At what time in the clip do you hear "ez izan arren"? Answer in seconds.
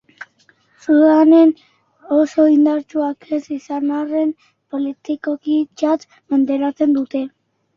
3.39-4.33